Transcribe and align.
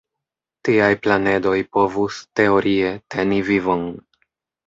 Tiaj 0.67 0.87
planedoj 1.01 1.53
povus, 1.77 2.17
teorie, 2.39 2.89
teni 3.17 3.41
vivon. 3.51 3.85